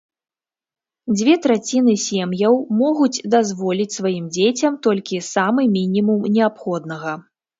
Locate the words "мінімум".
5.77-6.25